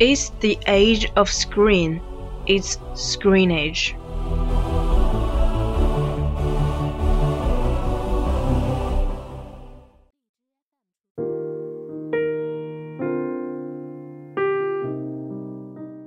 [0.00, 2.02] It's the age of screen.
[2.48, 3.94] It's screen age.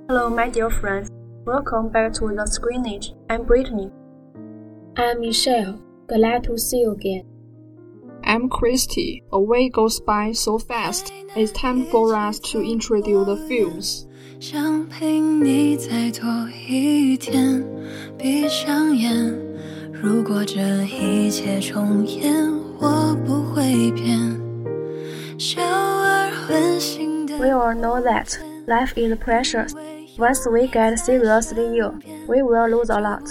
[0.06, 1.10] Hello, my dear friends.
[1.46, 3.14] Welcome back to the Screenage.
[3.30, 3.90] I'm Brittany.
[4.98, 5.80] I'm Michelle.
[6.06, 7.37] Glad to see you again.
[8.27, 9.23] I'm Christy.
[9.31, 11.11] A week goes by so fast.
[11.35, 14.07] It's time for us to introduce the films.
[14.39, 16.29] 想陪你再多
[16.67, 17.63] 一天，
[18.17, 19.39] 闭上眼。
[19.91, 24.39] 如果这一切重演，我不会变。
[25.37, 28.37] 小而温馨的 We all know that
[28.67, 29.71] life is precious.
[30.17, 31.93] Once we get seriously ill,
[32.27, 33.23] we will lose a lot.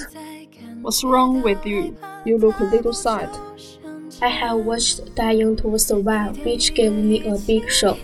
[0.83, 1.95] What's wrong with you?
[2.25, 3.29] You look a little sad.
[4.20, 8.00] I have watched Dying to Survive, which gave me a big shock.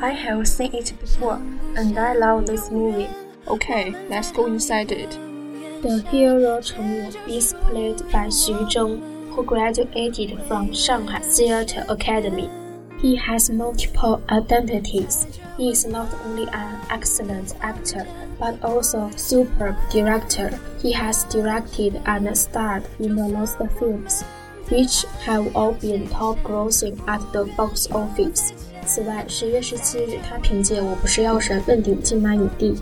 [0.00, 1.42] I have seen it before,
[1.76, 3.08] and I love this movie.
[3.48, 5.10] Okay, let's go inside it.
[5.82, 9.00] The hero Chen Yu is played by Xu Zheng,
[9.32, 12.48] who graduated from Shanghai Theatre Academy.
[13.00, 15.26] He has multiple identities.
[15.56, 18.06] He is not only an excellent actor,
[18.38, 20.60] but also superb director.
[20.80, 24.22] He has directed and starred in the lost films,
[24.70, 28.52] which have all been top grossing at the box office.
[28.86, 32.74] 此外，十月十七日，他凭借《我不是药神》问鼎金马影帝。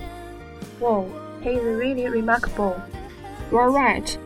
[0.81, 1.06] Wow,
[1.43, 2.75] he is really remarkable.
[3.50, 4.16] You're right.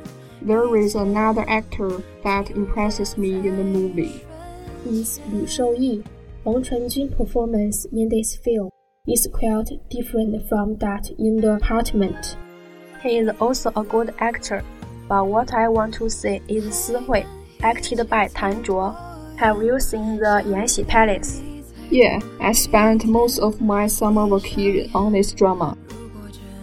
[0.44, 4.20] There is another actor that impresses me in the movie.
[4.84, 6.02] Is 吕受益。
[6.44, 8.68] 王传君 performance in this film
[9.06, 12.34] is quite different from that in the iPartment.
[13.00, 14.62] He is also a good actor,
[15.08, 17.24] but what I want to say is Si Hui
[17.62, 18.96] acted by Tan Zhuo.
[19.38, 21.40] Have you seen the Yanxi Palace?
[21.90, 25.76] Yeah, I spent most of my summer vacation on this drama.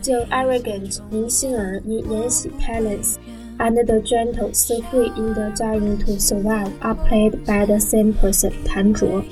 [0.03, 3.19] The arrogant Lin Xing'er in Yanxi Palace
[3.59, 8.13] and the gentle Si Hui in the Dying to Survive are played by the same
[8.13, 9.27] person, Tan Zhuo.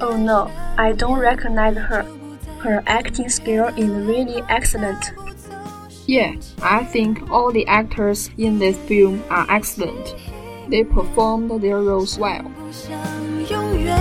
[0.00, 2.02] Oh no, I don't recognize her.
[2.60, 5.12] Her acting skill is really excellent.
[6.06, 10.14] Yeah, I think all the actors in this film are excellent.
[10.69, 12.45] They performed their roles well.
[12.71, 12.97] 想
[13.49, 13.97] 永远，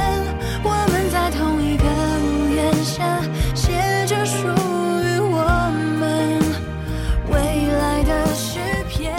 [0.62, 1.84] 我们在同一个
[2.22, 3.20] 屋檐下，
[3.55, 3.72] 写
[4.06, 5.43] 着属于我
[5.99, 6.38] 们
[7.32, 9.12] 未来的诗篇。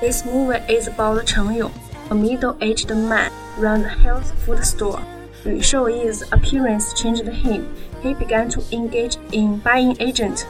[0.00, 1.70] This movie is about Chen Yu,
[2.10, 3.30] a middle-aged man
[3.60, 5.00] runs a health food store.
[5.44, 7.66] Liu Shouyi's appearance changed him.
[8.02, 10.44] He began to engage in buying agent.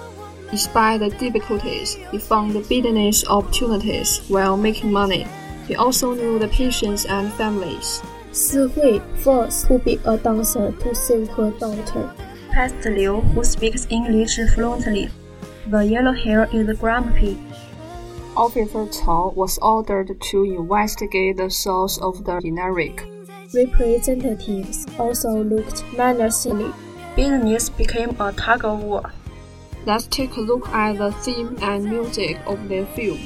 [0.51, 5.27] Despite the difficulties, he found the business opportunities while making money.
[5.72, 8.04] He also knew the patients and families.
[8.34, 12.14] Si Hui forced to be a dancer to save her daughter.
[12.52, 15.08] Past Liu, who speaks English fluently.
[15.68, 17.40] The yellow hair is grumpy.
[18.36, 23.08] Officer Cao was ordered to investigate the source of the generic.
[23.56, 26.74] Representatives also looked menacingly.
[27.16, 29.14] Business became a tug of war.
[29.86, 33.22] Let's take a look at the theme and music of the film.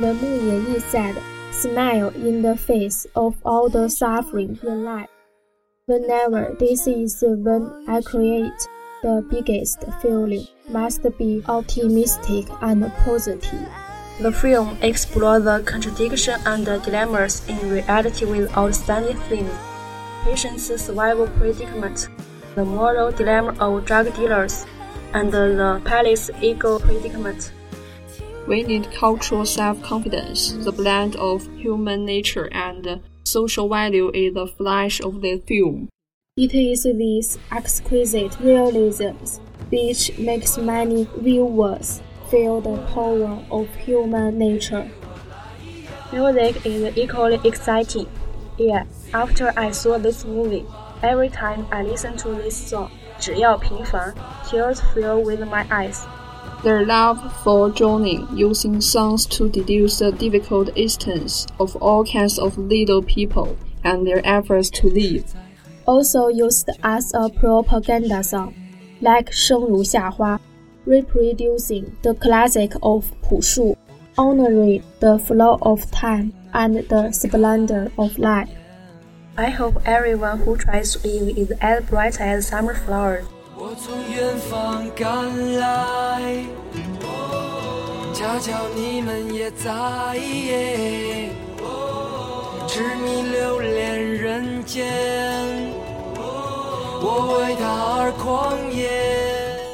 [0.00, 1.22] The movie said,
[1.60, 5.08] Smile in the face of all the suffering in life.
[5.86, 8.68] Whenever this is when I create,
[9.02, 13.68] the biggest feeling must be optimistic and positive.
[14.20, 19.56] The film explores the contradiction and the dilemmas in reality with outstanding themes.
[20.24, 22.08] Patients' survival predicament,
[22.54, 24.66] the moral dilemma of drug dealers,
[25.14, 27.52] and the palace ego predicament.
[28.47, 30.65] We need cultural self-confidence.
[30.65, 35.89] The blend of human nature and social value is the flash of the film.
[36.37, 39.17] It is this exquisite realism
[39.69, 44.89] which makes many viewers feel the power of human nature.
[46.11, 48.07] Music is equally exciting.
[48.57, 50.65] Yeah, after I saw this movie,
[51.03, 54.13] every time I listen to this song, 只要平凡,
[54.45, 56.05] tears fill with my eyes.
[56.66, 62.58] their love for drawing, using songs to deduce the difficult existence of all kinds of
[62.58, 65.22] little people, and their efforts to live.
[65.86, 68.52] Also used as a propaganda song,
[69.00, 70.40] like "生如夏花,"
[70.84, 73.76] reproducing the classic of Pu Shu,
[74.18, 78.50] honoring the flow of time and the splendor of life.
[79.38, 83.22] I hope everyone who tries to live is as bright as summer flowers.
[83.65, 86.43] 我从远方赶来，
[88.13, 89.69] 恰巧你们也在，
[92.67, 94.85] 痴迷留恋人间，
[97.01, 97.65] 我为他
[97.99, 98.89] 而狂野。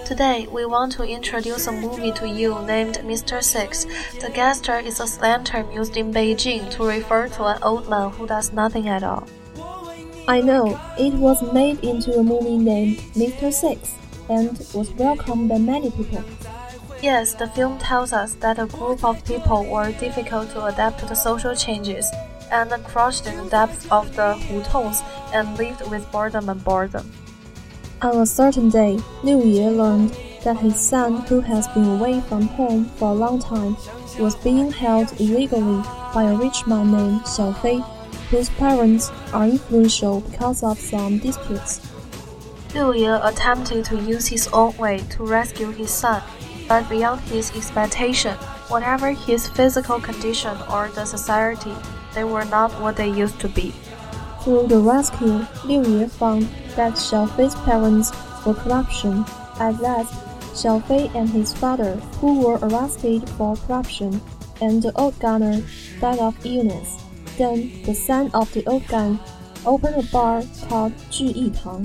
[0.06, 3.42] Today, we want to introduce a movie to you named Mr.
[3.42, 3.86] Six.
[4.22, 8.12] The gesture is a slang term used in Beijing to refer to an old man
[8.12, 9.28] who does nothing at all.
[10.29, 13.53] I know, it was made into a movie named Mr.
[13.53, 13.97] Six
[14.29, 16.23] and was welcomed by many people.
[17.03, 21.07] Yes, the film tells us that a group of people were difficult to adapt to
[21.07, 22.09] the social changes
[22.53, 25.03] and crushed in the depths of the hutongs
[25.35, 27.11] and lived with boredom and boredom.
[28.03, 32.43] On a certain day, Liu Ye learned that his son, who has been away from
[32.43, 33.77] home for a long time,
[34.21, 35.83] was being held illegally
[36.15, 37.83] by a rich man named Xiao Fei
[38.33, 41.87] whose parents are influential because of some disputes.
[42.75, 46.23] Liu Ye attempted to use his own way to rescue his son,
[46.67, 48.35] but beyond his expectation,
[48.73, 51.75] whatever his physical condition or the society,
[52.15, 53.75] they were not what they used to be.
[54.41, 58.13] Through the rescue, Liu Ye found that Xiao Fei's parents
[58.47, 59.27] were corruption.
[59.61, 60.15] At last,
[60.57, 64.23] Xiao Fei and his father, who were arrested for corruption,
[64.63, 65.63] and the old gunner
[66.01, 66.97] died of illness.
[67.43, 69.19] Then the son of the old gun
[69.67, 71.83] opened a bar called Zhi Tang.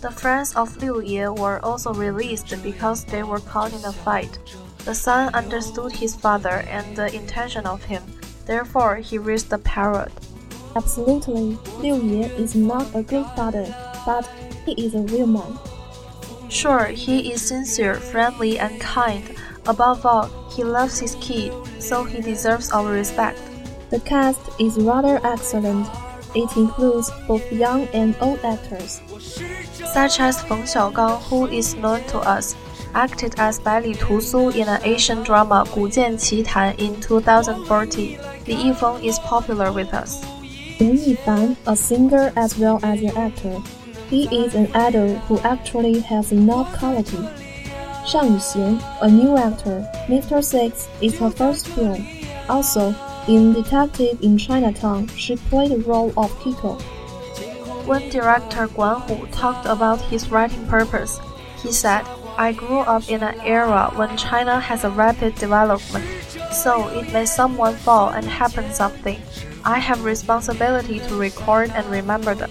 [0.00, 4.40] The friends of Liu Ye were also released because they were caught in a fight.
[4.84, 8.02] The son understood his father and the intention of him,
[8.46, 10.10] therefore he raised the parrot.
[10.74, 13.70] Absolutely, Liu Ye is not a good father,
[14.04, 14.26] but
[14.66, 15.60] he is a real man.
[16.48, 19.30] Sure, he is sincere, friendly, and kind.
[19.68, 23.38] Above all, he loves his kid, so he deserves our respect.
[23.90, 25.88] The cast is rather excellent.
[26.34, 29.00] It includes both young and old actors.
[29.92, 32.54] Such as Feng Xiaogang, who is known to us,
[32.94, 37.00] acted as Bai Li Tu Su in an Asian drama Gu Jian Qi Tan in
[37.00, 38.18] 2014.
[38.46, 40.24] Li Yifeng is popular with us.
[40.78, 43.62] Lin Yifan, a singer as well as an actor.
[44.10, 47.22] He is an idol who actually has enough quality.
[48.06, 50.44] Shang Yuxian, a new actor, Mr.
[50.44, 52.06] Six is her first film.
[52.48, 52.94] Also,
[53.28, 56.80] in Detective in Chinatown, she played the role of Kiko.
[57.86, 61.18] When director Guan Hu talked about his writing purpose,
[61.62, 62.04] he said,
[62.38, 66.04] I grew up in an era when China has a rapid development,
[66.52, 69.18] so it may someone fall and happen something.
[69.64, 72.50] I have responsibility to record and remember them.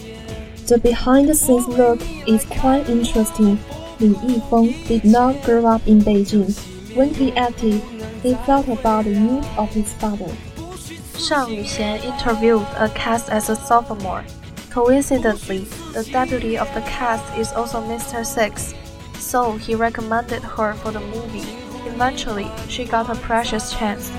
[0.68, 3.60] The behind-the-scenes look is quite interesting.
[4.00, 6.52] Li Yifeng did not grow up in Beijing.
[6.96, 7.82] When he acted,
[8.24, 10.36] he thought about the youth of his father.
[11.18, 14.24] Shang Yuxian interviewed a cast as a sophomore.
[14.70, 15.60] Coincidentally,
[15.94, 18.26] the deputy of the cast is also Mr.
[18.26, 18.74] Six,
[19.18, 21.48] so he recommended her for the movie.
[21.88, 24.10] Eventually, she got a precious chance.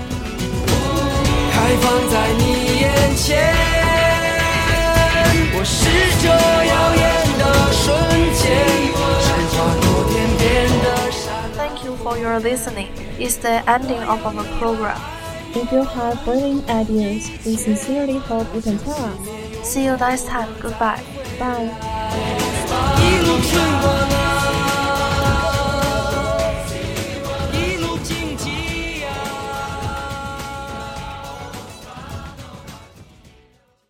[11.53, 12.89] Thank you for your listening.
[13.19, 15.16] It's the ending of our program.
[15.59, 19.67] If you have brilliant ideas, we sincerely hope you can tell us.
[19.67, 20.53] See you next time.
[20.61, 21.03] Goodbye.
[21.39, 21.73] Bye.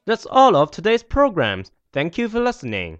[0.06, 1.72] That's all of today's programs.
[1.92, 3.00] Thank you for listening.